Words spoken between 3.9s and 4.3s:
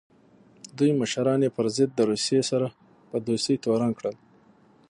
کړل.